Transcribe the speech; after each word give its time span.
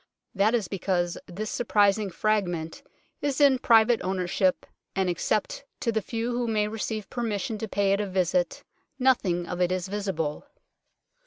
That 0.33 0.55
is 0.55 0.67
because 0.67 1.15
this 1.27 1.51
surprising 1.51 2.09
fragment 2.09 2.81
is 3.21 3.39
in 3.39 3.59
private 3.59 4.01
ownership, 4.03 4.65
and 4.95 5.07
except 5.11 5.63
to 5.81 5.91
the 5.91 6.01
few 6.01 6.31
who 6.31 6.47
may 6.47 6.67
receive 6.67 7.07
permission 7.11 7.59
to 7.59 7.67
pay 7.67 7.93
it 7.93 8.01
a 8.01 8.07
visit 8.07 8.63
nothing 8.97 9.45
of 9.45 9.61
it 9.61 9.71
is 9.71 9.87
visible. 9.87 10.47